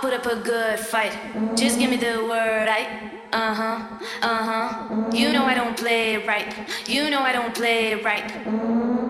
[0.00, 1.12] good fight.
[1.56, 3.10] Just give me the word, I.
[3.30, 3.78] Uh huh,
[4.22, 5.10] uh huh.
[5.12, 6.48] You know I don't play right.
[6.86, 8.26] You know I don't play right.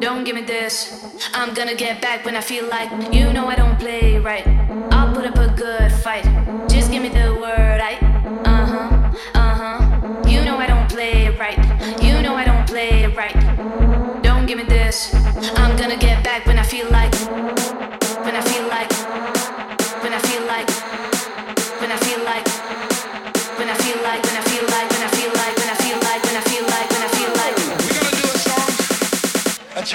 [0.00, 1.16] Don't give me this.
[1.34, 2.90] I'm gonna get back when I feel like.
[3.14, 4.46] You know I don't play right.
[4.90, 6.24] I'll put up a good fight.
[6.68, 7.94] Just give me the word, I.
[8.44, 8.88] Uh huh,
[9.34, 10.28] uh huh.
[10.28, 11.58] You know I don't play right.
[12.02, 13.36] You know I don't play right.
[14.22, 15.14] Don't give me this.
[15.62, 17.17] I'm gonna get back when I feel like.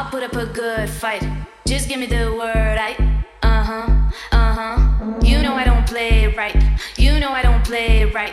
[0.00, 1.22] I'll put up a good fight.
[1.66, 2.96] Just give me the word, I.
[3.42, 5.20] Uh huh, uh huh.
[5.22, 6.56] You know I don't play right.
[6.96, 8.32] You know I don't play right.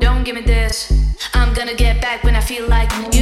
[0.00, 0.90] Don't give me this.
[1.34, 2.90] I'm gonna get back when I feel like.
[3.14, 3.19] You